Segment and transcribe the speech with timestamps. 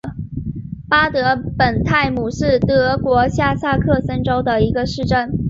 [0.89, 5.37] 巴德本泰姆是德国下萨克森州的一个市镇。